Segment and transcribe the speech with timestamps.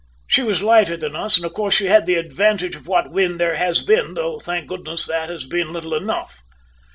[0.25, 3.39] "She was lighter than us, and of course she had the advantage of what wind
[3.39, 6.41] there has been, though, thank goodness, that has been little enough!"